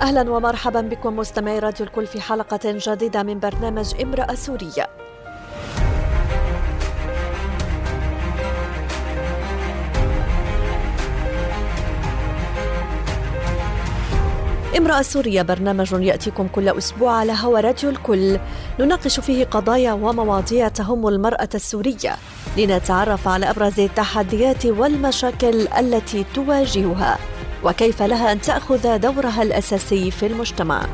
أهلا 0.00 0.30
ومرحبا 0.30 0.80
بكم 0.80 1.16
مستمعي 1.16 1.58
راديو 1.58 1.86
الكل 1.86 2.06
في 2.06 2.20
حلقة 2.20 2.60
جديدة 2.64 3.22
من 3.22 3.38
برنامج 3.40 3.94
امرأة 4.02 4.34
سورية. 4.34 4.88
امرأة 14.78 15.02
سوريا 15.02 15.42
برنامج 15.42 15.92
يأتيكم 15.92 16.48
كل 16.48 16.68
أسبوع 16.68 17.12
على 17.12 17.32
هوا 17.42 17.60
راديو 17.60 17.90
الكل. 17.90 18.38
نناقش 18.80 19.20
فيه 19.20 19.44
قضايا 19.44 19.92
ومواضيع 19.92 20.68
تهم 20.68 21.08
المرأة 21.08 21.48
السورية. 21.54 22.16
لنتعرف 22.56 23.28
على 23.28 23.50
أبرز 23.50 23.80
التحديات 23.80 24.66
والمشاكل 24.66 25.68
التي 25.68 26.24
تواجهها. 26.34 27.18
وكيف 27.64 28.02
لها 28.02 28.32
أن 28.32 28.40
تأخذ 28.40 28.98
دورها 28.98 29.42
الأساسي 29.42 30.10
في 30.10 30.26
المجتمع. 30.26 30.86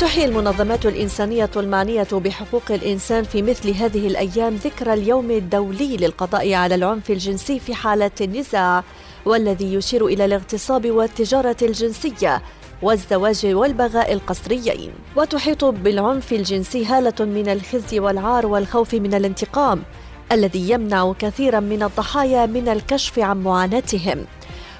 تحيي 0.00 0.24
المنظمات 0.24 0.86
الإنسانية 0.86 1.50
المعنية 1.56 2.06
بحقوق 2.12 2.62
الإنسان 2.70 3.24
في 3.24 3.42
مثل 3.42 3.70
هذه 3.70 4.06
الأيام 4.06 4.54
ذكرى 4.54 4.92
اليوم 4.92 5.30
الدولي 5.30 5.96
للقضاء 5.96 6.54
على 6.54 6.74
العنف 6.74 7.10
الجنسي 7.10 7.58
في 7.58 7.74
حالة 7.74 8.10
النزاع 8.20 8.84
والذي 9.24 9.74
يشير 9.74 10.06
إلى 10.06 10.24
الاغتصاب 10.24 10.90
والتجارة 10.90 11.56
الجنسية. 11.62 12.42
والزواج 12.84 13.46
والبغاء 13.46 14.12
القسريين 14.12 14.92
وتحيط 15.16 15.64
بالعنف 15.64 16.32
الجنسي 16.32 16.86
هالة 16.86 17.24
من 17.24 17.48
الخزي 17.48 18.00
والعار 18.00 18.46
والخوف 18.46 18.94
من 18.94 19.14
الانتقام 19.14 19.82
الذي 20.32 20.70
يمنع 20.70 21.12
كثيرا 21.18 21.60
من 21.60 21.82
الضحايا 21.82 22.46
من 22.46 22.68
الكشف 22.68 23.18
عن 23.18 23.42
معاناتهم. 23.42 24.26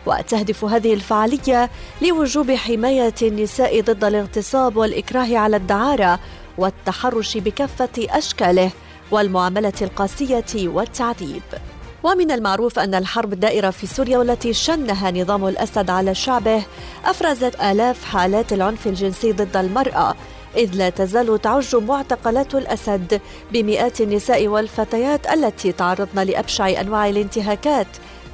وتهدف 0.06 0.64
هذه 0.64 0.94
الفعالية 0.94 1.70
لوجوب 2.02 2.50
حماية 2.50 3.14
النساء 3.22 3.80
ضد 3.80 4.05
الاغتصاب 4.05 4.77
والإكراه 4.77 5.36
على 5.36 5.56
الدعارة 5.56 6.20
والتحرش 6.58 7.36
بكافة 7.36 7.88
أشكاله 7.98 8.70
والمعاملة 9.10 9.72
القاسية 9.82 10.69
والتعذيب. 10.69 11.42
ومن 12.05 12.30
المعروف 12.30 12.78
أن 12.78 12.94
الحرب 12.94 13.33
الدائرة 13.33 13.70
في 13.70 13.86
سوريا 13.86 14.19
والتي 14.19 14.52
شنها 14.52 15.10
نظام 15.10 15.47
الأسد 15.47 15.91
على 15.91 16.14
شعبه 16.14 16.62
أفرزت 17.05 17.60
آلاف 17.60 18.05
حالات 18.05 18.52
العنف 18.52 18.86
الجنسي 18.86 19.33
ضد 19.33 19.56
المرأة 19.56 20.14
إذ 20.56 20.75
لا 20.75 20.91
تزال 20.91 21.41
تعج 21.42 21.77
معتقلات 21.77 22.55
الأسد 22.55 23.20
بمئات 23.52 24.00
النساء 24.00 24.48
والفتيات 24.48 25.27
التي 25.27 25.72
تعرضن 25.72 26.22
لأبشع 26.22 26.80
أنواع 26.80 27.08
الانتهاكات 27.08 27.86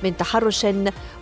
من 0.03 0.17
تحرش 0.17 0.67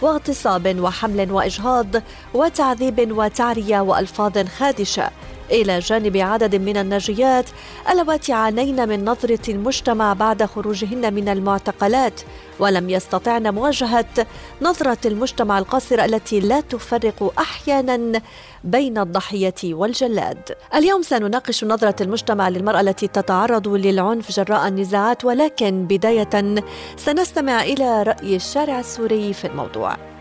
واغتصاب 0.02 0.80
وحمل 0.80 1.32
وإجهاض 1.32 1.86
وتعذيب 2.34 3.18
وتعرية 3.18 3.80
وألفاظ 3.80 4.38
خادشة. 4.38 5.10
إلى 5.50 5.78
جانب 5.78 6.16
عدد 6.16 6.56
من 6.56 6.76
الناجيات 6.76 7.44
اللواتي 7.90 8.32
عانين 8.32 8.88
من 8.88 9.04
نظرة 9.04 9.50
المجتمع 9.50 10.12
بعد 10.12 10.44
خروجهن 10.44 11.14
من 11.14 11.28
المعتقلات 11.28 12.20
ولم 12.58 12.90
يستطعن 12.90 13.54
مواجهة 13.54 14.26
نظرة 14.62 14.98
المجتمع 15.06 15.58
القاصرة 15.58 16.04
التي 16.04 16.40
لا 16.40 16.60
تفرق 16.60 17.32
أحيانا 17.38 18.20
بين 18.64 18.98
الضحية 18.98 19.54
والجلاد. 19.64 20.52
اليوم 20.74 21.02
سنناقش 21.02 21.64
نظرة 21.64 21.96
المجتمع 22.00 22.48
للمرأة 22.48 22.80
التي 22.80 23.06
تتعرض 23.06 23.68
للعنف 23.68 24.32
جراء 24.32 24.68
النزاعات 24.68 25.24
ولكن 25.24 25.86
بداية 25.86 26.62
سنستمع 26.96 27.62
إلى 27.62 28.02
رأي 28.02 28.36
الشارع 28.36 28.80
السوري 28.80 29.32
في 29.32 29.46
الموضوع. 29.46 30.17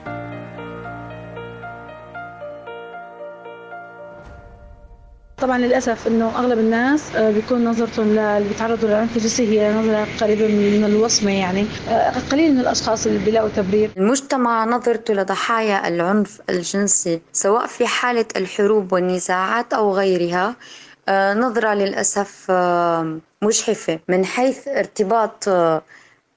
طبعا 5.41 5.57
للأسف 5.57 6.07
إنه 6.07 6.29
أغلب 6.39 6.59
الناس 6.59 7.15
آه، 7.15 7.31
بيكون 7.31 7.65
نظرتهم 7.65 8.07
للي 8.11 8.45
بيتعرضوا 8.47 8.89
للعنف 8.89 9.15
الجنسي 9.17 9.47
هي 9.61 9.73
نظرة 9.73 10.07
قريبة 10.21 10.47
من 10.47 10.83
الوصمة 10.85 11.31
يعني. 11.31 11.65
آه، 11.89 12.11
قليل 12.31 12.53
من 12.53 12.59
الأشخاص 12.59 13.05
اللي 13.07 13.19
بيلاقوا 13.25 13.49
تبرير. 13.49 13.91
المجتمع 13.97 14.65
نظرته 14.65 15.13
لضحايا 15.13 15.87
العنف 15.87 16.41
الجنسي 16.49 17.21
سواء 17.33 17.67
في 17.67 17.87
حالة 17.87 18.25
الحروب 18.35 18.93
والنزاعات 18.93 19.73
أو 19.73 19.93
غيرها 19.95 20.55
آه، 21.09 21.33
نظرة 21.33 21.73
للأسف 21.73 22.51
مجحفة 23.41 23.99
من 24.07 24.25
حيث 24.25 24.67
ارتباط 24.67 25.49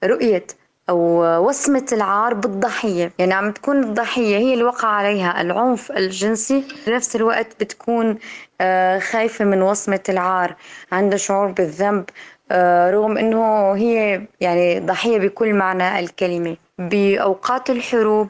رؤية 0.05 0.47
أو 0.91 1.25
وسمة 1.49 1.87
العار 1.93 2.34
بالضحية. 2.34 3.12
يعني 3.19 3.34
عم 3.34 3.53
تكون 3.53 3.83
الضحية 3.84 4.37
هي 4.37 4.53
اللي 4.55 4.65
وقع 4.65 4.89
عليها 4.89 5.41
العنف 5.41 5.93
الجنسي 5.93 6.65
بنفس 6.87 7.17
الوقت 7.17 7.47
بتكون 7.61 8.19
آه، 8.61 8.99
خايفة 8.99 9.45
من 9.45 9.62
وصمة 9.62 10.01
العار. 10.09 10.55
عندها 10.93 11.19
شعور 11.19 11.47
بالذنب 11.47 12.05
آه، 12.53 12.91
رغم 12.91 13.19
إنه 13.19 13.73
هي 13.73 14.23
يعني 14.41 14.81
ضحية 14.81 15.19
بكل 15.19 15.55
معنى 15.55 15.99
الكلمة. 15.99 16.56
بأوقات 16.78 17.71
الحروب 17.71 18.28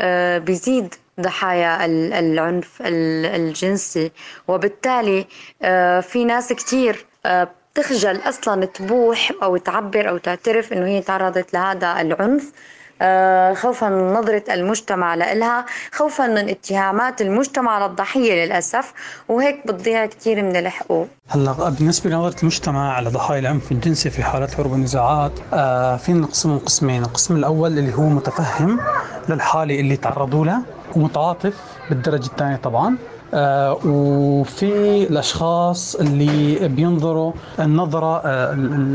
آه، 0.00 0.38
بيزيد 0.38 0.94
ضحايا 1.20 1.84
العنف 2.18 2.82
الجنسي. 2.86 4.12
وبالتالي 4.48 5.26
في 6.02 6.24
ناس 6.24 6.52
كتير 6.52 7.06
تخجل 7.74 8.20
أصلا 8.28 8.64
تبوح 8.64 9.32
أو 9.42 9.56
تعبر 9.56 10.08
أو 10.08 10.18
تعترف 10.18 10.72
إنه 10.72 10.86
هي 10.86 11.00
تعرضت 11.00 11.54
لهذا 11.54 12.00
العنف. 12.00 12.52
آه، 13.02 13.54
خوفا 13.54 13.88
من 13.88 14.12
نظرة 14.12 14.44
المجتمع 14.50 15.14
لإلها 15.14 15.66
خوفا 15.92 16.26
من 16.26 16.48
اتهامات 16.48 17.20
المجتمع 17.20 17.86
للضحية 17.86 18.44
للأسف 18.44 18.92
وهيك 19.28 19.66
بتضيع 19.66 20.06
كثير 20.06 20.42
من 20.42 20.56
الحقوق. 20.56 21.08
هلأ 21.28 21.52
بالنسبة 21.78 22.10
لنظرة 22.10 22.40
المجتمع 22.40 22.92
على 22.92 23.10
ضحايا 23.10 23.40
العنف 23.40 23.72
الجنسي 23.72 24.10
في 24.10 24.22
حالات 24.22 24.54
حروب 24.54 24.72
والنزاعات 24.72 25.32
آه 25.52 25.96
فينا 25.96 26.18
نقسمهم 26.20 26.58
قسمين. 26.58 27.02
القسم 27.02 27.36
الأول 27.36 27.78
اللي 27.78 27.94
هو 27.94 28.02
متفهم 28.02 28.80
للحالة 29.28 29.80
اللي 29.80 29.96
تعرضوا 29.96 30.44
لها 30.44 30.62
ومتعاطف 30.96 31.54
بالدرجة 31.90 32.26
الثانية 32.26 32.56
طبعا. 32.56 32.96
آه، 33.34 33.78
وفي 33.84 35.02
الأشخاص 35.10 35.94
اللي 35.94 36.68
بينظروا 36.68 37.32
النظرة 37.60 38.16
آه، 38.24 38.52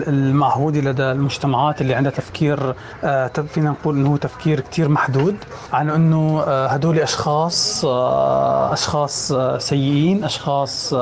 المعهوده 0.08 0.80
لدى 0.80 1.04
المجتمعات 1.12 1.82
اللي 1.82 1.94
عندها 1.94 2.12
تفكير 2.12 2.74
آه، 3.04 3.28
فينا 3.28 3.70
نقول 3.70 3.96
إنه 3.96 4.18
تفكير 4.18 4.60
كثير 4.60 4.90
محدود 4.90 5.36
عن 5.74 5.90
إنه 5.90 6.42
هدول 6.44 7.00
أشخاص 7.00 7.86
أشخاص 8.72 9.34
سيئين 9.58 10.24
أشخاص 10.24 10.94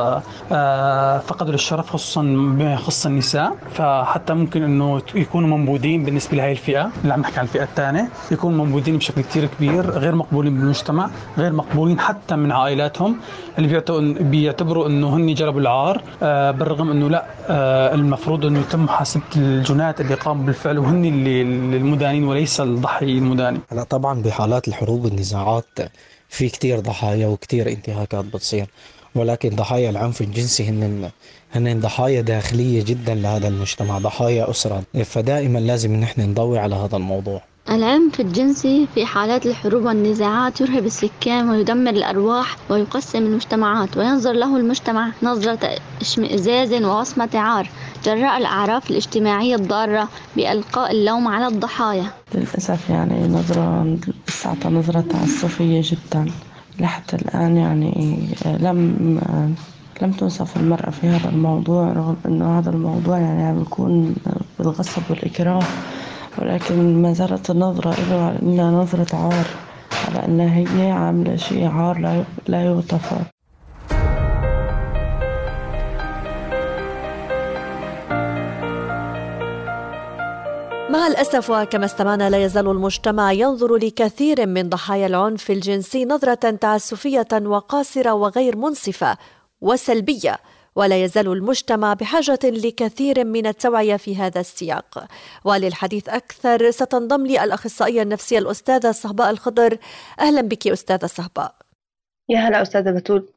فقدوا 1.27 1.53
الشرف 1.53 1.89
خصوصا 1.89 2.21
بما 2.21 2.73
يخص 2.73 3.05
النساء. 3.05 3.53
فحتى 3.73 4.33
ممكن 4.33 4.63
إنه 4.63 5.01
يكونوا 5.15 5.57
منبوذين 5.57 6.03
بالنسبة 6.05 6.37
لهي 6.37 6.51
الفئة 6.51 6.91
اللي 7.03 7.13
عم 7.13 7.19
نحكي 7.19 7.39
عن 7.39 7.45
الفئة 7.45 7.63
الثانية 7.63 8.09
يكونوا 8.31 8.65
منبوذين 8.65 8.97
بشكل 8.97 9.21
كثير 9.21 9.45
كبير 9.57 9.89
غير 9.89 10.15
مقبولين 10.15 10.55
بالمجتمع 10.57 11.09
غير 11.37 11.53
مقبولين 11.53 11.99
حتى 11.99 12.35
من 12.35 12.51
عائلاتهم. 12.51 13.17
اللي 13.57 13.83
بيعتبروا 14.23 14.87
إنه 14.87 15.15
هن 15.15 15.33
جلبوا 15.33 15.61
العار 15.61 16.01
آه، 16.23 16.51
بالرغم 16.51 16.91
إنه 16.91 17.09
لا 17.09 17.25
آه، 17.49 17.93
المفروض 17.95 18.45
إنه 18.45 18.59
يتم 18.59 18.83
محاسبه 18.83 19.23
الجنات 19.35 20.01
اللي 20.01 20.13
قاموا 20.13 20.45
بالفعل 20.45 20.79
وهن 20.79 21.05
اللي 21.05 21.41
المدانين 21.77 22.23
وليس 22.23 22.61
الضحي 22.61 23.05
المداني. 23.05 23.59
هلا 23.71 23.83
طبعا 23.83 24.21
بحالات 24.21 24.67
الحروب 24.67 25.05
والنزاعات 25.05 25.79
في 26.29 26.49
كثير 26.49 26.79
ضحايا 26.79 27.27
وكثير 27.27 27.69
انتهاكات 27.69 28.25
بتصير 28.25 28.65
ولكن 29.15 29.49
ضحايا 29.49 29.89
العنف 29.89 30.21
الجنسي 30.21 30.69
هن 30.69 31.09
هن 31.53 31.79
ضحايا 31.79 32.21
داخلية 32.21 32.83
جدا 32.83 33.15
لهذا 33.15 33.47
المجتمع 33.47 33.97
ضحايا 33.97 34.49
أسرة. 34.49 34.83
فدائما 35.03 35.59
لازم 35.59 35.95
نحن 35.95 36.21
نضوي 36.21 36.59
على 36.59 36.75
هذا 36.75 36.97
الموضوع. 36.97 37.41
العنف 37.69 38.19
الجنسي 38.19 38.87
في 38.93 39.05
حالات 39.05 39.45
الحروب 39.45 39.85
والنزاعات 39.85 40.61
يرهب 40.61 40.85
السكان 40.85 41.49
ويدمر 41.49 41.89
الأرواح 41.89 42.57
ويقسم 42.69 43.19
المجتمعات 43.19 43.97
وينظر 43.97 44.31
له 44.33 44.57
المجتمع 44.57 45.11
نظرة 45.23 45.59
إشمئزاز 46.01 46.73
ووصمة 46.73 47.29
عار. 47.33 47.69
جراء 48.05 48.37
الأعراف 48.37 48.91
الاجتماعية 48.91 49.55
الضارة 49.55 50.09
بإلقاء 50.35 50.91
اللوم 50.91 51.27
على 51.27 51.47
الضحايا. 51.47 52.05
للأسف 52.35 52.89
يعني 52.89 53.27
نظرة 53.27 53.97
نظرة 54.65 55.01
تعسفية 55.01 55.81
جدا. 55.83 56.25
لحتى 56.79 57.15
الآن 57.15 57.57
يعني 57.57 58.17
لم 58.45 59.19
لم 60.01 60.11
تنصف 60.11 60.57
المرأة 60.57 60.89
في 60.89 61.07
هذا 61.07 61.29
الموضوع 61.29 61.93
رغم 61.93 62.15
أنه 62.25 62.59
هذا 62.59 62.69
الموضوع 62.69 63.19
يعني 63.19 63.43
عم 63.43 63.61
يكون 63.61 64.15
بالغصب 64.59 65.01
والإكراه. 65.09 65.63
ولكن 66.37 67.01
ما 67.01 67.13
زالت 67.13 67.49
النظرة 67.49 67.95
له 68.09 68.39
إنها 68.41 68.71
نظرة 68.71 69.15
عار 69.15 69.45
على 70.07 70.25
أنها 70.25 70.59
هي 70.59 70.91
عاملة 70.91 71.35
شيء 71.35 71.67
عار 71.67 72.25
لا 72.47 72.65
يغتفر. 72.65 73.21
مع 80.89 81.07
الأسف 81.07 81.49
وكما 81.49 81.85
استمعنا 81.85 82.29
لا 82.29 82.43
يزال 82.43 82.67
المجتمع 82.67 83.31
ينظر 83.31 83.75
لكثير 83.75 84.47
من 84.47 84.69
ضحايا 84.69 85.07
العنف 85.07 85.51
الجنسي 85.51 86.05
نظرة 86.05 86.49
تعسفية 86.49 87.27
وقاصرة 87.33 88.13
وغير 88.13 88.57
منصفة 88.57 89.17
وسلبية. 89.61 90.37
ولا 90.75 91.03
يزال 91.03 91.27
المجتمع 91.27 91.93
بحاجة 91.93 92.39
لكثير 92.43 93.25
من 93.25 93.47
التوعية 93.47 93.95
في 93.95 94.15
هذا 94.15 94.39
السياق. 94.41 95.07
وللحديث 95.43 96.09
أكثر 96.09 96.71
ستنضم 96.71 97.25
لي 97.25 97.43
الأخصائية 97.43 98.01
النفسية 98.01 98.39
الأستاذة 98.39 98.91
صهباء 98.91 99.29
الخضر. 99.29 99.77
أهلا 100.19 100.41
بك 100.41 100.67
أستاذة 100.67 101.05
صهباء. 101.05 101.55
يا 102.29 102.39
هلا 102.39 102.61
أستاذة 102.61 102.91
بتول. 102.91 103.29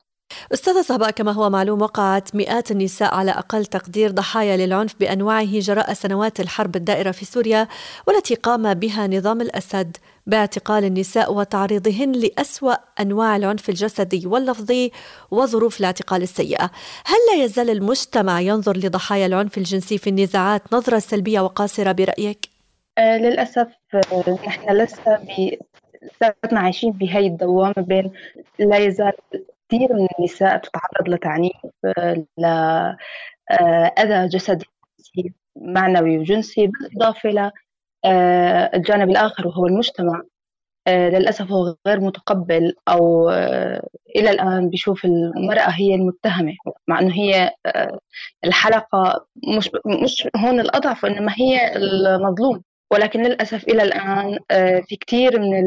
أستاذة 0.55 0.83
صهباء 0.83 1.11
كما 1.11 1.33
هو 1.33 1.51
معلوم 1.51 1.83
وقعت 1.83 2.35
مئات 2.35 2.71
النساء 2.71 3.15
على 3.15 3.31
أقل 3.31 3.67
تقدير 3.67 4.11
ضحايا 4.11 4.57
للعنف 4.57 4.95
بأنواعه 5.01 5.59
جراء 5.59 5.93
سنوات 5.93 6.41
الحرب 6.41 6.77
الدائرة 6.77 7.11
في 7.11 7.25
سوريا 7.25 7.69
والتي 8.07 8.35
قام 8.35 8.75
بها 8.75 9.07
نظام 9.07 9.41
الأسد. 9.41 9.97
باعتقال 10.27 10.85
النساء 10.85 11.35
وتعريضهن 11.35 12.13
لأسوأ 12.13 12.75
أنواع 13.01 13.37
العنف 13.37 13.69
الجسدي 13.69 14.27
واللفظي 14.27 14.93
وظروف 15.31 15.81
الاعتقال 15.81 16.23
السيئة 16.23 16.71
هل 17.07 17.17
لا 17.33 17.45
يزال 17.45 17.71
المجتمع 17.71 18.41
ينظر 18.41 18.77
لضحايا 18.77 19.27
العنف 19.27 19.59
الجنسي 19.59 19.99
في 19.99 20.11
النزاعات 20.11 20.63
نظرة 20.73 20.99
سلبية 20.99 21.41
وقاصرة 21.41 21.93
برأيك؟ 21.93 22.49
آه 22.99 23.19
للأسف 23.19 23.69
آه، 23.95 24.39
نحن 24.47 24.71
لسه 24.71 25.19
لساتنا 26.03 26.61
عايشين 26.61 26.93
في 26.93 27.11
هاي 27.11 27.27
الدوامة 27.27 27.75
بين 27.79 28.13
لا 28.59 28.77
يزال 28.77 29.13
كثير 29.69 29.93
من 29.93 30.07
النساء 30.19 30.57
تتعرض 30.57 31.09
لتعنيف 31.09 31.57
لأذى 32.39 32.97
آه، 34.15 34.27
جسدي 34.27 34.67
معنوي 35.57 36.19
وجنسي 36.19 36.67
بالإضافة 36.67 37.29
آه، 37.29 37.53
الجانب 38.75 39.11
الآخر 39.11 39.47
وهو 39.49 39.67
المجتمع 39.67 40.23
آه، 40.89 41.09
للأسف 41.09 41.51
هو 41.53 41.75
غير 41.87 42.01
متقبل 42.01 42.75
أو 42.89 43.31
إلى 44.17 44.31
الآن 44.31 44.71
بيشوف 44.71 45.05
المرأة 45.05 45.71
هي 45.71 45.95
المتهمة 45.95 46.53
مع 46.89 46.99
أنه 47.01 47.15
هي 47.15 47.51
الحلقة 48.45 49.27
مش 49.57 49.71
مش 50.05 50.29
هون 50.37 50.61
الأضعف 50.61 51.05
وإنما 51.05 51.33
هي 51.39 51.77
المظلوم. 51.77 52.63
ولكن 52.93 53.23
للأسف 53.23 53.65
إلى 53.65 53.83
الآن 53.83 54.39
في 54.89 54.97
كثير 54.97 55.41
من 55.41 55.63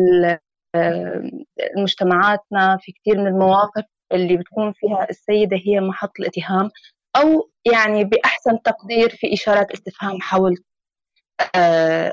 مجتمعاتنا 1.77 2.77
في 2.81 2.91
كثير 2.91 3.17
من 3.17 3.27
المواقف 3.27 3.83
اللي 4.11 4.37
بتكون 4.37 4.73
فيها 4.73 5.07
السيدة 5.09 5.57
هي 5.65 5.79
محط 5.79 6.19
الاتهام 6.19 6.69
أو 7.15 7.49
يعني 7.73 8.03
بأحسن 8.03 8.61
تقدير 8.61 9.09
في 9.09 9.33
إشارات 9.33 9.71
استفهام 9.71 10.21
حول 10.21 10.53
آه، 10.53 10.68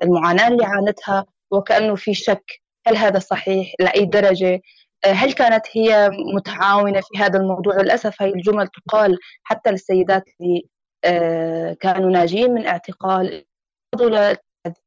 المعاناة 0.02 0.48
اللي 0.48 0.64
عانتها 0.64 1.26
وكأنه 1.50 1.94
في 1.94 2.14
شك 2.14 2.62
هل 2.86 2.96
هذا 2.96 3.18
صحيح؟ 3.18 3.72
لأي 3.80 4.04
درجة؟ 4.04 4.60
آه، 5.04 5.12
هل 5.12 5.32
كانت 5.32 5.66
هي 5.72 6.10
متعاونة 6.34 7.00
في 7.00 7.18
هذا 7.18 7.38
الموضوع؟ 7.38 7.76
للأسف 7.76 8.22
هاي 8.22 8.30
الجمل 8.30 8.68
تقال 8.68 9.18
حتى 9.42 9.70
للسيدات 9.70 10.24
اللي 10.40 10.62
آه، 11.04 11.76
كانوا 11.80 12.10
ناجين 12.10 12.54
من 12.54 12.66
اعتقال. 12.66 13.44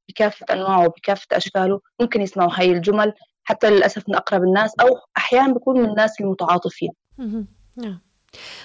بكافة 0.10 0.46
أنواعه 0.52 0.86
وبكافة 0.86 1.28
أشكاله 1.38 1.82
ممكن 2.02 2.22
يسمعوا 2.22 2.52
هاي 2.54 2.72
الجمل 2.72 3.14
حتى 3.44 3.70
للأسف 3.70 4.10
من 4.10 4.16
أقرب 4.16 4.44
الناس 4.44 4.74
أو 4.82 4.88
أحيانا 5.18 5.54
بيكون 5.54 5.82
من 5.82 5.90
الناس 5.90 6.22
المتعاطفين. 6.22 6.92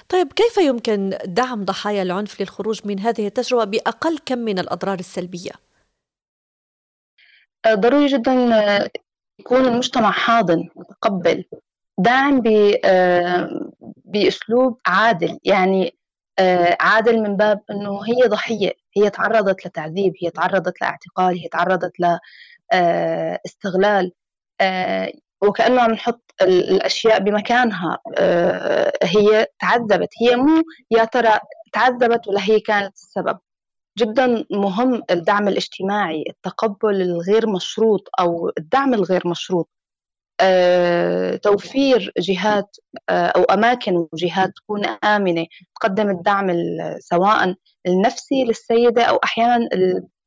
طيب 0.08 0.32
كيف 0.32 0.56
يمكن 0.56 1.18
دعم 1.24 1.64
ضحايا 1.64 2.02
العنف 2.02 2.40
للخروج 2.40 2.80
من 2.84 3.00
هذه 3.00 3.26
التجربة 3.26 3.64
بأقل 3.64 4.18
كم 4.26 4.38
من 4.38 4.58
الأضرار 4.58 4.98
السلبية؟ 4.98 5.52
آه، 7.66 7.74
ضروري 7.74 8.06
جدا 8.06 8.54
آه، 8.54 8.90
يكون 9.40 9.64
المجتمع 9.64 10.10
حاضن 10.10 10.68
متقبل. 10.76 11.44
داعم 11.98 12.42
آه، 12.84 13.70
بأسلوب 14.04 14.80
عادل. 14.86 15.38
يعني 15.44 15.94
عادل 16.80 17.20
من 17.20 17.36
باب 17.36 17.60
أنه 17.70 18.00
هي 18.04 18.28
ضحية 18.28 18.72
هي 18.96 19.10
تعرضت 19.10 19.66
لتعذيب 19.66 20.12
هي 20.22 20.30
تعرضت 20.30 20.80
لإعتقال 20.80 21.38
هي 21.38 21.48
تعرضت 21.48 21.92
لاستغلال 22.72 24.12
وكأنه 25.48 25.80
عم 25.82 25.90
نحط 25.90 26.22
الأشياء 26.42 27.18
بمكانها. 27.20 27.98
آه، 28.18 28.92
هي 29.02 29.46
تعذبت. 29.60 30.08
هي 30.22 30.36
مو 30.36 30.62
يا 30.90 31.04
ترى 31.04 31.38
تعذبت 31.72 32.28
ولا 32.28 32.40
هي 32.44 32.60
كانت 32.60 32.94
السبب. 32.94 33.38
جدا 33.98 34.44
مهم 34.50 35.02
الدعم 35.10 35.48
الاجتماعي 35.48 36.24
التقبل 36.28 37.02
الغير 37.02 37.48
مشروط 37.48 38.08
أو 38.20 38.52
الدعم 38.58 38.94
الغير 38.94 39.28
مشروط. 39.28 39.68
آه، 40.40 41.36
توفير 41.36 42.12
جهات 42.18 42.76
أو 43.10 43.42
أماكن 43.42 44.06
وجهات 44.12 44.50
تكون 44.56 44.84
آمنة 44.86 45.46
تقدم 45.80 46.10
الدعم 46.10 46.50
سواء 46.98 47.54
النفسي 47.86 48.44
للسيدة 48.44 49.02
أو 49.02 49.16
أحيانا 49.16 49.68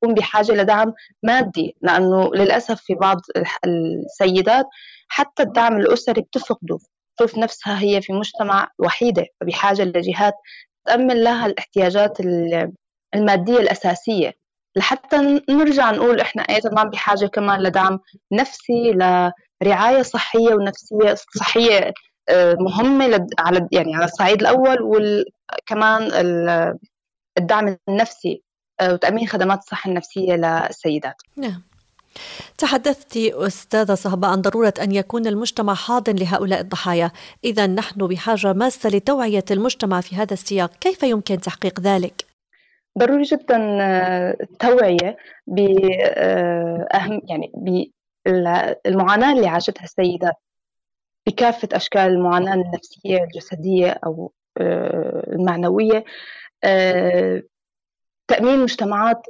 تكون 0.02 0.14
بحاجة 0.14 0.52
لدعم 0.52 0.94
مادي 1.24 1.76
لأنه 1.82 2.32
للأسف 2.36 2.82
في 2.82 2.96
بعض 2.96 3.18
السيدات 3.66 4.66
حتى 5.08 5.44
الدعم 5.44 5.78
الأسري 5.78 6.22
بتفقده. 6.22 6.80
تشوف 7.18 7.38
نفسها 7.38 7.80
هي 7.82 8.02
في 8.02 8.14
مجتمع 8.14 8.70
وحيدة 8.80 9.26
بحاجه 9.44 9.84
لجهات 9.84 10.34
تأمن 10.86 11.24
لها 11.24 11.46
الاحتياجات 11.46 12.18
المادية 13.16 13.58
الأساسية. 13.60 14.34
لحتى 14.76 15.42
نرجع 15.50 15.92
نقول 15.92 16.20
إحنا 16.22 16.42
أيضا 16.42 16.84
بحاجة 16.84 17.26
كمان 17.26 17.60
لدعم 17.64 18.00
نفسي 18.32 18.92
لرعاية 19.64 20.02
صحية 20.02 20.54
ونفسية 20.54 21.16
صحية 21.40 21.94
آه، 22.30 22.56
مهمة 22.60 23.28
على 23.40 23.68
يعني 23.72 23.96
على 23.96 24.06
الصعيد 24.06 24.42
الأول 24.42 24.78
وكمان 24.82 26.02
الدعم 27.40 27.78
النفسي. 27.90 28.44
وتأمين 28.82 29.28
خدمات 29.28 29.60
الصحة 29.60 29.90
النفسية 29.90 30.34
للسيدات. 30.34 31.22
نعم. 31.38 31.62
تحدثت 32.58 33.18
أستاذة 33.18 33.94
صهباء 33.94 34.32
عن 34.32 34.42
ضرورة 34.42 34.74
أن 34.82 34.92
يكون 34.92 35.28
المجتمع 35.28 35.74
حاضن 35.74 36.16
لهؤلاء 36.16 36.60
الضحايا. 36.60 37.12
إذا 37.44 37.68
نحن 37.68 38.08
بحاجة 38.08 38.54
ماسة 38.54 38.90
لتوعية 38.90 39.46
المجتمع 39.52 40.02
في 40.02 40.16
هذا 40.16 40.34
السياق. 40.34 40.72
كيف 40.82 41.04
يمكن 41.04 41.38
تحقيق 41.42 41.80
ذلك؟ 41.80 42.26
ضروري 43.00 43.24
جدا 43.24 43.57
التوعية 44.42 45.07
آه، 45.10 45.18
بأهم 45.48 47.14
آه، 47.14 47.22
يعني 47.30 47.52
بالمعاناة 48.26 49.34
اللي 49.34 49.48
عاشتها 49.48 49.84
السيدات 49.84 50.36
بكافة 51.28 51.69
أشكال 51.74 52.02
المعاناة 52.02 52.54
النفسية 52.54 53.24
الجسدية 53.24 54.00
أو 54.06 54.31
المعنوية. 55.34 56.04
تأمين 58.28 58.60
مجتمعات 58.60 59.28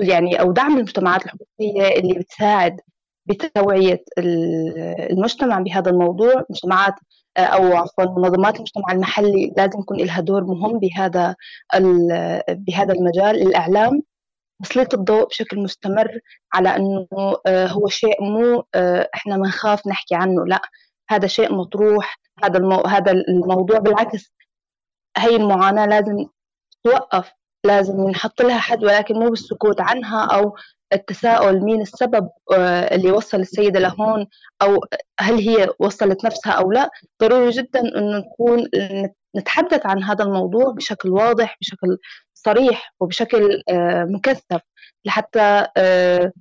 يعني 0.00 0.40
أو 0.40 0.52
دعم 0.52 0.76
المجتمعات 0.76 1.24
الحقوقية 1.24 1.98
اللي 1.98 2.14
بتساعد 2.18 2.80
بتوعية 3.26 4.04
المجتمع 4.18 5.58
بهذا 5.60 5.90
الموضوع. 5.90 6.44
مجتمعات 6.50 6.94
أو 7.38 7.76
عفوا 7.76 8.04
منظمات 8.04 8.56
المجتمع 8.56 8.92
المحلي 8.92 9.54
لازم 9.56 9.80
يكون 9.80 9.98
لها 9.98 10.20
دور 10.20 10.44
مهم 10.44 10.78
بهذا 10.78 11.36
بهذا 12.48 12.94
المجال. 12.94 13.42
الإعلام 13.42 14.02
تسليط 14.64 14.94
الضوء 14.94 15.28
بشكل 15.28 15.58
مستمر 15.58 16.20
على 16.54 16.76
إنه 16.76 17.06
آه، 17.46 17.66
هو 17.66 17.88
شيء 17.88 18.22
مو 18.22 18.64
آه، 18.74 19.08
إحنا 19.14 19.36
بنخاف 19.36 19.86
نحكي 19.86 20.14
عنه. 20.14 20.46
لا 20.46 20.62
هذا 21.10 21.26
شيء 21.26 21.54
مطروح. 21.54 22.18
هذا 22.44 22.58
المو... 22.58 22.80
هذا 22.80 23.12
الموضوع 23.12 23.78
بالعكس 23.78 24.32
هي 25.16 25.36
المعاناة 25.36 25.86
لازم 25.86 26.26
توقف 26.84 27.32
لازم 27.64 28.10
نحط 28.10 28.42
لها 28.42 28.58
حد 28.58 28.84
ولكن 28.84 29.14
مو 29.14 29.28
بالسكوت 29.30 29.80
عنها 29.80 30.24
أو 30.24 30.56
التساؤل 30.92 31.60
مين 31.64 31.80
السبب 31.80 32.28
آه، 32.52 32.94
اللي 32.94 33.10
وصل 33.10 33.40
السيدة 33.40 33.80
لهون 33.80 34.26
أو 34.62 34.80
هل 35.20 35.34
هي 35.34 35.68
وصلت 35.78 36.24
نفسها 36.24 36.52
أو 36.52 36.72
لا. 36.72 36.90
ضروري 37.22 37.50
جدا 37.50 37.80
أنه 37.80 38.18
نكون 38.18 38.68
نتحدث 39.36 39.86
عن 39.86 40.02
هذا 40.02 40.24
الموضوع 40.24 40.72
بشكل 40.72 41.10
واضح 41.10 41.56
بشكل 41.60 41.98
صريح 42.34 42.94
وبشكل 43.00 43.62
آه، 43.68 44.04
مكثف 44.04 44.60
لحتى 45.04 45.66
آه، 45.76 46.32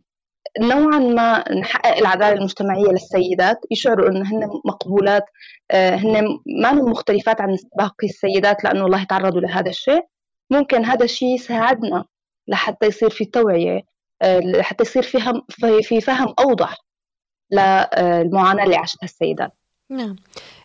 نوعا 0.59 0.99
ما 0.99 1.53
نحقق 1.53 1.97
العدالة 1.97 2.33
المجتمعية 2.33 2.91
للسيدات. 2.91 3.57
يشعروا 3.71 4.09
إنه 4.09 4.21
هن 4.21 4.49
مقبولات 4.65 5.23
هن 5.71 6.39
ما 6.61 6.71
مختلفات 6.71 7.41
عن 7.41 7.57
باقي 7.77 8.07
السيدات 8.07 8.63
لأنه 8.63 8.85
الله 8.85 9.03
تعرضوا 9.03 9.41
لهذا 9.41 9.69
الشيء. 9.69 10.12
ممكن 10.57 10.85
هذا 10.85 11.05
الشيء 11.05 11.35
يساعدنا 11.35 12.05
لحتى 12.47 12.85
يصير 12.85 13.09
في 13.09 13.25
توعية 13.25 13.81
آه، 14.21 14.39
لحتى 14.39 14.83
يصير 14.83 15.03
فيها 15.03 15.41
في 15.81 16.01
فهم 16.01 16.33
أوضح 16.39 16.77
للمعاناة 17.51 18.63
اللي 18.63 18.75
عاشتها 18.75 19.05
السيدات 19.05 19.53
نعم. 19.89 20.15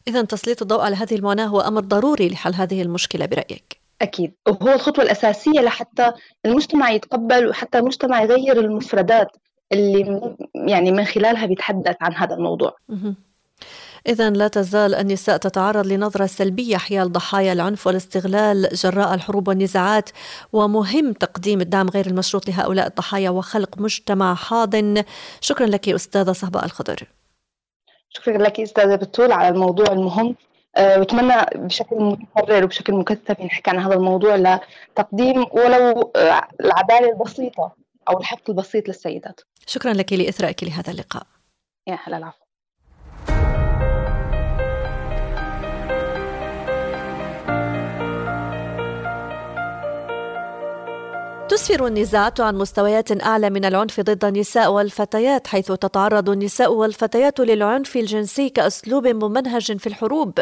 إذا 0.09 0.23
تسليط 0.23 0.63
الضوء 0.63 0.81
على 0.81 0.97
هذه 0.97 1.15
المعاناة 1.15 1.47
هو 1.47 1.61
أمر 1.61 1.81
ضروري 1.81 2.29
لحل 2.29 2.55
هذه 2.55 2.83
المشكلة 2.83 3.27
برأيك. 3.27 3.81
أكيد. 4.03 4.35
وهو 4.49 4.73
الخطوة 4.73 5.05
الأساسية 5.05 5.61
لحتى 5.61 6.13
المجتمع 6.47 6.91
يتقبل 6.91 7.49
وحتى 7.49 7.79
المجتمع 7.79 8.23
يغير 8.23 8.61
المفردات 8.61 9.37
اللي 9.73 10.35
يعني 10.55 10.93
من 10.93 11.05
خلالها 11.05 11.47
بيتحدث 11.47 11.97
عن 12.01 12.15
هذا 12.15 12.35
الموضوع. 12.35 12.77
إذا 14.09 14.31
لا 14.31 14.49
تزال 14.49 14.95
النساء 14.95 15.37
تتعرض 15.37 15.87
لنظرة 15.87 16.27
سلبية 16.27 16.77
حيال 16.77 17.13
ضحايا 17.13 17.53
العنف 17.53 17.87
والاستغلال 17.87 18.69
جراء 18.73 19.15
الحروب 19.15 19.49
والنزاعات 19.49 20.11
ومهم 20.53 21.13
تقديم 21.13 21.61
الدعم 21.61 21.89
غير 21.89 22.07
المشروط 22.07 22.49
لهؤلاء 22.49 22.87
الضحايا 22.87 23.31
وخلق 23.31 23.79
مجتمع 23.79 24.35
حاضن 24.35 25.05
شكرا 25.41 25.67
لك 25.67 25.89
أستاذة 25.89 26.33
صهباء 26.33 26.65
الخضر 26.65 27.03
شكرا 28.09 28.39
لك 28.39 28.61
أستاذة 28.61 28.97
بتول 28.97 29.33
على 29.33 29.49
الموضوع 29.49 29.87
المهم 29.93 30.37
أه 30.77 30.99
وأتمنى 30.99 31.35
بشكل 31.55 31.97
متكرر 31.97 32.65
وبشكل 32.65 32.93
مكثف 32.93 33.41
ينحكى 33.41 33.71
عن 33.71 33.79
هذا 33.79 33.95
الموضوع 33.95 34.37
لتقديم 34.37 35.47
ولو 35.53 36.13
آه، 36.17 36.49
العداله 36.61 37.11
البسيطة 37.13 37.73
أو 38.09 38.21
الحق 38.21 38.51
البسيط 38.51 38.89
للسيدات. 38.89 39.41
شكرا 39.67 39.93
لك 39.93 40.13
لإثرائك 40.13 40.65
لهذا 40.65 40.93
اللقاء. 40.93 41.27
يا 41.87 41.99
هلا 42.05 42.17
العفو. 42.17 42.48
تسفر 51.59 51.87
النزاعات 51.87 52.41
عن 52.41 52.57
مستويات 52.57 53.23
أعلى 53.23 53.51
من 53.51 53.65
العنف 53.65 54.01
ضد 54.01 54.25
النساء 54.25 54.73
والفتيات 54.73 55.47
حيث 55.47 55.73
تتعرض 55.73 56.31
النساء 56.31 56.73
والفتيات 56.73 57.41
للعنف 57.41 57.97
الجنسي 57.97 58.49
كأسلوب 58.49 59.07
ممنهج 59.07 59.79
في 59.79 59.87
الحروب 59.87 60.39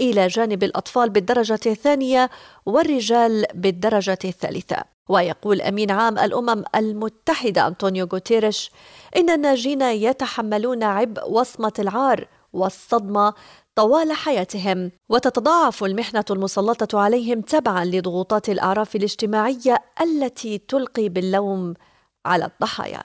إلى 0.00 0.26
جانب 0.26 0.62
الأطفال 0.62 1.10
بالدرجة 1.10 1.60
الثانية 1.66 2.30
والرجال 2.66 3.46
بالدرجة 3.54 4.18
الثالثة. 4.24 4.76
ويقول 5.08 5.60
أمين 5.60 5.90
عام 5.90 6.18
الأمم 6.18 6.64
المتحدة 6.74 7.66
أنطونيو 7.66 8.08
غوتيريش 8.12 8.70
إن 9.16 9.30
الناجين 9.30 9.82
يتحملون 9.82 10.82
عبء 10.82 11.30
وصمة 11.30 11.72
العار 11.78 12.28
والصدمة 12.52 13.34
طوال 13.76 14.12
حياتهم 14.12 14.90
وتتضاعف 15.08 15.84
المحنة 15.84 16.24
المسلطة 16.30 17.00
عليهم 17.00 17.40
تبعا 17.40 17.84
لضغوطات 17.84 18.48
الأعراف 18.48 18.96
الاجتماعية 18.96 19.78
التي 20.00 20.58
تلقي 20.58 21.08
باللوم 21.08 21.74
على 22.26 22.44
الضحايا. 22.44 23.02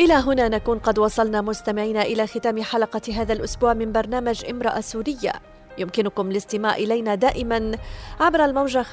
إلى 0.00 0.14
هنا 0.14 0.48
نكون 0.48 0.78
قد 0.78 0.98
وصلنا 0.98 1.40
مستمعينا 1.40 2.02
إلى 2.02 2.26
ختام 2.26 2.62
حلقة 2.62 3.12
هذا 3.14 3.32
الأسبوع 3.32 3.74
من 3.74 3.92
برنامج 3.92 4.44
امرأة 4.44 4.80
سورية. 4.80 5.32
يمكنكم 5.78 6.30
الاستماع 6.30 6.76
إلينا 6.76 7.14
دائما 7.14 7.78
عبر 8.20 8.44
الموجة 8.44 8.82
95.5 8.82 8.88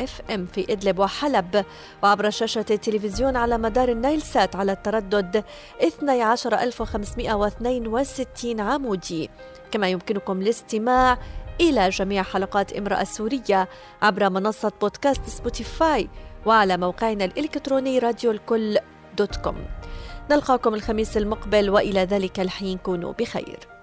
FM 0.00 0.46
في 0.46 0.72
إدلب 0.72 0.98
وحلب 0.98 1.64
وعبر 2.02 2.30
شاشة 2.30 2.64
التلفزيون 2.70 3.36
على 3.36 3.58
مدار 3.58 3.88
النايل 3.88 4.22
سات 4.22 4.56
على 4.56 4.72
التردد 4.72 5.44
12562 5.82 8.60
عمودي. 8.60 9.30
كما 9.70 9.88
يمكنكم 9.88 10.40
الاستماع 10.40 11.18
إلى 11.60 11.88
جميع 11.88 12.22
حلقات 12.22 12.72
امرأة 12.72 13.04
سورية 13.04 13.68
عبر 14.02 14.30
منصة 14.30 14.72
بودكاست 14.80 15.26
سبوتيفاي 15.26 16.08
وعلى 16.46 16.76
موقعنا 16.76 17.24
الإلكتروني 17.24 17.98
راديو 17.98 18.30
الكل 18.30 18.78
dot 19.16 19.36
com. 19.36 19.66
نلقاكم 20.30 20.74
الخميس 20.74 21.16
المقبل 21.16 21.70
وإلى 21.70 22.00
ذلك 22.00 22.40
الحين 22.40 22.78
كونوا 22.78 23.12
بخير. 23.12 23.73